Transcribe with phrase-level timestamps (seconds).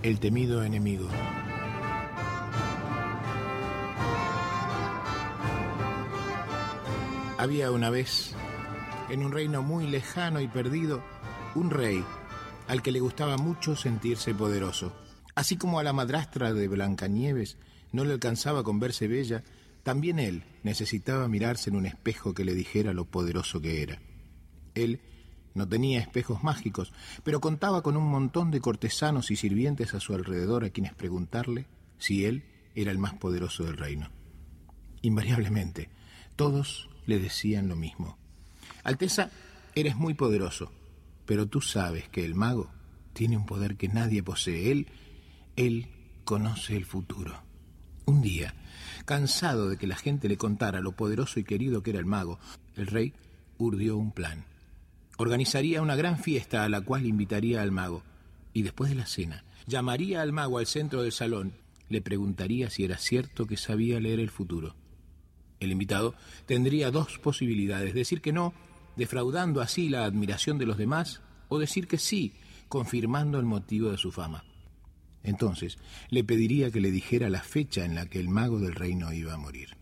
[0.00, 1.08] El temido enemigo.
[7.36, 8.32] Había una vez,
[9.10, 11.02] en un reino muy lejano y perdido,
[11.56, 12.04] un rey
[12.68, 14.92] al que le gustaba mucho sentirse poderoso.
[15.34, 17.58] Así como a la madrastra de Blancanieves
[17.90, 19.42] no le alcanzaba con verse bella,
[19.82, 24.00] también él necesitaba mirarse en un espejo que le dijera lo poderoso que era.
[24.76, 25.00] Él
[25.54, 26.92] no tenía espejos mágicos,
[27.24, 31.66] pero contaba con un montón de cortesanos y sirvientes a su alrededor a quienes preguntarle
[31.98, 34.10] si él era el más poderoso del reino.
[35.02, 35.90] Invariablemente,
[36.36, 38.18] todos le decían lo mismo.
[38.84, 39.30] Alteza,
[39.74, 40.72] eres muy poderoso,
[41.26, 42.70] pero tú sabes que el mago
[43.12, 44.70] tiene un poder que nadie posee.
[44.70, 44.86] Él,
[45.56, 45.88] él
[46.24, 47.42] conoce el futuro.
[48.04, 48.54] Un día,
[49.04, 52.38] cansado de que la gente le contara lo poderoso y querido que era el mago,
[52.76, 53.12] el rey
[53.58, 54.44] urdió un plan.
[55.20, 58.04] Organizaría una gran fiesta a la cual invitaría al mago,
[58.52, 61.54] y después de la cena, llamaría al mago al centro del salón,
[61.88, 64.76] le preguntaría si era cierto que sabía leer el futuro.
[65.58, 66.14] El invitado
[66.46, 68.54] tendría dos posibilidades, decir que no,
[68.96, 72.34] defraudando así la admiración de los demás, o decir que sí,
[72.68, 74.44] confirmando el motivo de su fama.
[75.24, 75.78] Entonces
[76.10, 79.34] le pediría que le dijera la fecha en la que el mago del reino iba
[79.34, 79.76] a morir.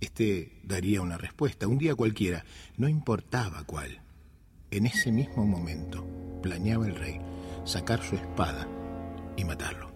[0.00, 2.46] Este daría una respuesta, un día cualquiera,
[2.78, 4.03] no importaba cuál.
[4.70, 6.04] En ese mismo momento
[6.42, 7.20] planeaba el rey
[7.64, 8.66] sacar su espada
[9.36, 9.90] y matarlo.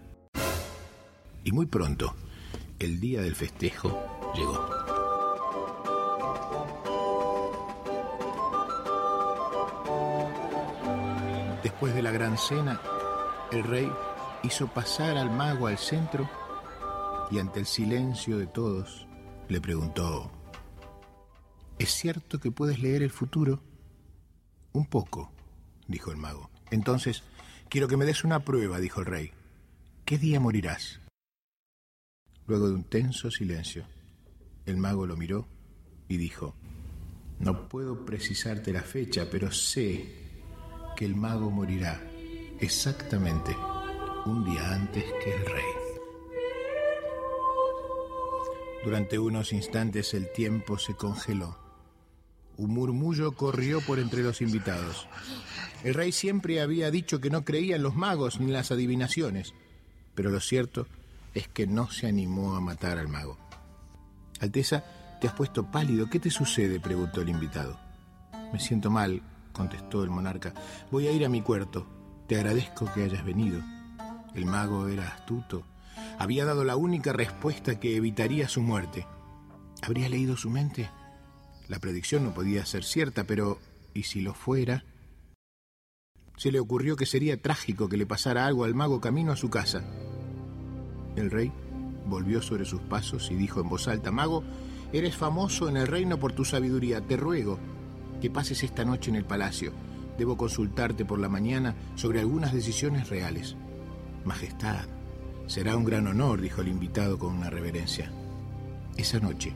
[1.43, 2.15] Y muy pronto,
[2.79, 3.99] el día del festejo
[4.35, 4.69] llegó.
[11.63, 12.79] Después de la gran cena,
[13.51, 13.91] el rey
[14.43, 16.29] hizo pasar al mago al centro
[17.31, 19.07] y ante el silencio de todos
[19.47, 20.31] le preguntó,
[21.77, 23.61] ¿es cierto que puedes leer el futuro?
[24.73, 25.31] Un poco,
[25.87, 26.49] dijo el mago.
[26.71, 27.23] Entonces,
[27.69, 29.31] quiero que me des una prueba, dijo el rey.
[30.05, 30.99] ¿Qué día morirás?
[32.47, 33.85] Luego de un tenso silencio,
[34.65, 35.47] el mago lo miró
[36.07, 36.55] y dijo,
[37.39, 40.05] no puedo precisarte la fecha, pero sé
[40.95, 42.01] que el mago morirá
[42.59, 43.55] exactamente
[44.25, 45.63] un día antes que el rey.
[48.83, 51.68] Durante unos instantes el tiempo se congeló.
[52.59, 55.07] Un murmullo corrió por entre los invitados.
[55.85, 59.53] El rey siempre había dicho que no creía en los magos ni en las adivinaciones,
[60.13, 60.85] pero lo cierto
[61.33, 63.37] es que no se animó a matar al mago.
[64.41, 64.83] Alteza,
[65.21, 66.09] te has puesto pálido.
[66.09, 66.81] ¿Qué te sucede?
[66.81, 67.79] preguntó el invitado.
[68.51, 69.21] Me siento mal,
[69.53, 70.53] contestó el monarca.
[70.91, 71.87] Voy a ir a mi cuarto.
[72.27, 73.61] Te agradezco que hayas venido.
[74.35, 75.63] El mago era astuto.
[76.17, 79.07] Había dado la única respuesta que evitaría su muerte.
[79.81, 80.89] ¿Habría leído su mente?
[81.69, 83.59] La predicción no podía ser cierta, pero
[83.93, 84.83] ¿y si lo fuera?
[86.35, 89.51] Se le ocurrió que sería trágico que le pasara algo al mago camino a su
[89.51, 89.83] casa.
[91.15, 91.51] El rey
[92.07, 94.43] volvió sobre sus pasos y dijo en voz alta, Mago,
[94.91, 97.01] eres famoso en el reino por tu sabiduría.
[97.01, 97.59] Te ruego
[98.19, 99.71] que pases esta noche en el palacio.
[100.17, 103.55] Debo consultarte por la mañana sobre algunas decisiones reales.
[104.25, 104.87] Majestad,
[105.45, 108.11] será un gran honor, dijo el invitado con una reverencia.
[108.97, 109.53] Esa noche,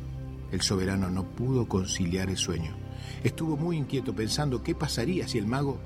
[0.54, 2.76] el soberano no pudo conciliar el sueño.
[3.24, 5.82] Estuvo muy inquieto pensando qué pasaría si el mago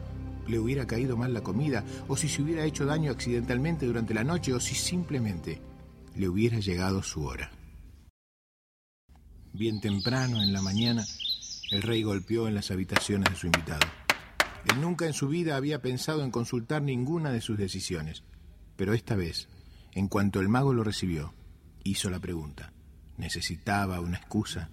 [0.45, 4.25] le hubiera caído mal la comida, o si se hubiera hecho daño accidentalmente durante la
[4.25, 5.61] noche, o si simplemente
[6.15, 7.49] le hubiera llegado su hora.
[9.53, 11.05] Bien temprano en la mañana,
[11.71, 13.87] el rey golpeó en las habitaciones de su invitado.
[14.69, 18.23] Él nunca en su vida había pensado en consultar ninguna de sus decisiones.
[18.75, 19.47] Pero esta vez,
[19.93, 21.33] en cuanto el mago lo recibió,
[21.85, 22.73] hizo la pregunta.
[23.17, 24.69] Necesitaba una excusa.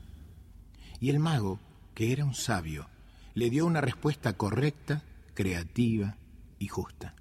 [1.00, 1.59] Y el mago,
[1.94, 2.88] que era un sabio,
[3.34, 5.03] le dio una respuesta correcta,
[5.34, 6.16] creativa
[6.59, 7.15] y justa.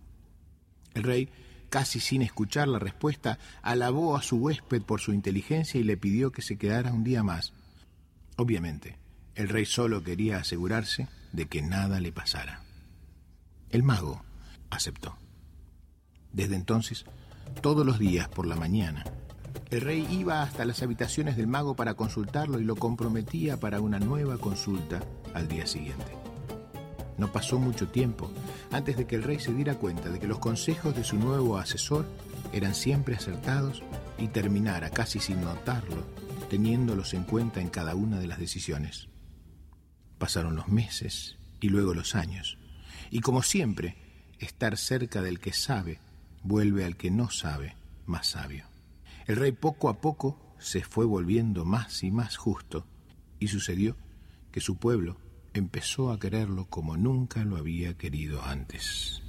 [0.93, 1.29] El rey,
[1.69, 6.31] casi sin escuchar la respuesta, alabó a su huésped por su inteligencia y le pidió
[6.31, 7.53] que se quedara un día más.
[8.37, 8.97] Obviamente,
[9.35, 12.63] el rey solo quería asegurarse de que nada le pasara.
[13.69, 14.23] El mago
[14.69, 15.17] aceptó.
[16.31, 17.05] Desde entonces,
[17.61, 19.03] todos los días por la mañana,
[19.73, 23.97] el rey iba hasta las habitaciones del mago para consultarlo y lo comprometía para una
[23.97, 25.01] nueva consulta
[25.33, 26.15] al día siguiente.
[27.17, 28.31] No pasó mucho tiempo
[28.71, 31.57] antes de que el rey se diera cuenta de que los consejos de su nuevo
[31.57, 32.05] asesor
[32.51, 33.81] eran siempre acertados
[34.19, 36.05] y terminara casi sin notarlo,
[36.51, 39.09] teniéndolos en cuenta en cada una de las decisiones.
[40.19, 42.59] Pasaron los meses y luego los años,
[43.09, 43.97] y como siempre,
[44.37, 45.99] estar cerca del que sabe
[46.43, 47.75] vuelve al que no sabe
[48.05, 48.72] más sabio.
[49.25, 52.85] El rey poco a poco se fue volviendo más y más justo,
[53.39, 53.95] y sucedió
[54.51, 55.17] que su pueblo
[55.53, 59.21] empezó a quererlo como nunca lo había querido antes.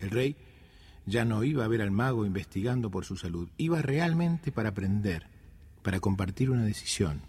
[0.00, 0.36] El rey
[1.06, 5.26] ya no iba a ver al mago investigando por su salud, iba realmente para aprender,
[5.82, 7.22] para compartir una decisión,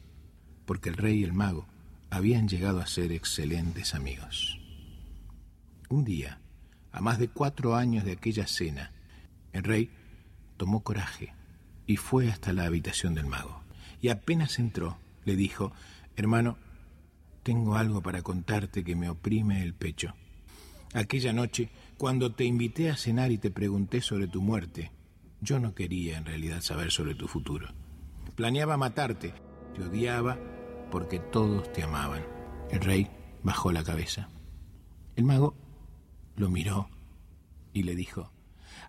[0.66, 1.68] porque el rey y el mago
[2.10, 4.60] habían llegado a ser excelentes amigos.
[5.90, 6.42] Un día,
[6.92, 8.92] a más de cuatro años de aquella cena,
[9.54, 9.90] el rey
[10.58, 11.34] tomó coraje
[11.92, 13.62] y fue hasta la habitación del mago.
[14.02, 15.74] Y apenas entró, le dijo,
[16.16, 16.58] hermano,
[17.44, 20.16] tengo algo para contarte que me oprime el pecho.
[20.94, 24.92] Aquella noche, cuando te invité a cenar y te pregunté sobre tu muerte,
[25.42, 27.68] yo no quería en realidad saber sobre tu futuro.
[28.36, 29.34] Planeaba matarte,
[29.76, 30.38] te odiaba
[30.92, 32.24] porque todos te amaban.
[32.70, 33.10] El rey
[33.44, 34.30] bajó la cabeza.
[35.18, 35.56] El mago
[36.38, 36.90] lo miró
[37.74, 38.32] y le dijo,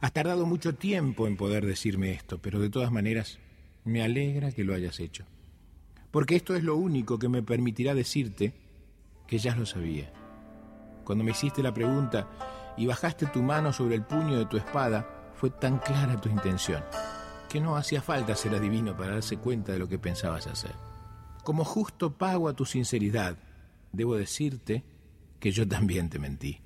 [0.01, 3.39] Has tardado mucho tiempo en poder decirme esto, pero de todas maneras
[3.85, 5.25] me alegra que lo hayas hecho.
[6.11, 8.53] Porque esto es lo único que me permitirá decirte
[9.27, 10.13] que ya lo sabía.
[11.05, 12.29] Cuando me hiciste la pregunta
[12.77, 16.83] y bajaste tu mano sobre el puño de tu espada, fue tan clara tu intención
[17.49, 20.75] que no hacía falta ser adivino para darse cuenta de lo que pensabas hacer.
[21.45, 23.37] Como justo pago a tu sinceridad,
[23.93, 24.85] debo decirte
[25.39, 26.61] que yo también te mentí.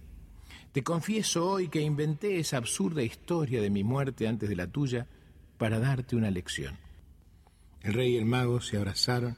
[0.72, 5.06] Te confieso hoy que inventé esa absurda historia de mi muerte antes de la tuya
[5.58, 6.76] para darte una lección.
[7.82, 9.36] El rey y el mago se abrazaron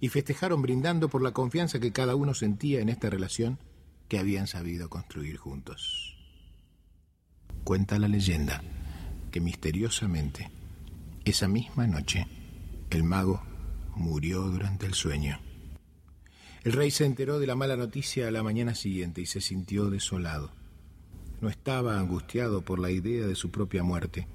[0.00, 3.58] y festejaron brindando por la confianza que cada uno sentía en esta relación
[4.08, 6.16] que habían sabido construir juntos.
[7.64, 8.62] Cuenta la leyenda
[9.30, 10.50] que misteriosamente,
[11.24, 12.26] esa misma noche,
[12.90, 13.42] el mago
[13.96, 15.40] murió durante el sueño.
[16.62, 19.90] El rey se enteró de la mala noticia a la mañana siguiente y se sintió
[19.90, 20.52] desolado.
[21.40, 24.26] No estaba angustiado por la idea de su propia muerte.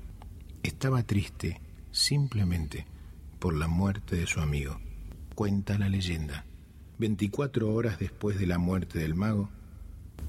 [0.63, 1.59] Estaba triste
[1.91, 2.85] simplemente
[3.39, 4.79] por la muerte de su amigo.
[5.33, 6.45] Cuenta la leyenda.
[6.99, 9.49] Veinticuatro horas después de la muerte del mago,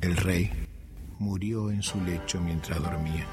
[0.00, 0.50] el rey
[1.18, 3.26] murió en su lecho mientras dormía.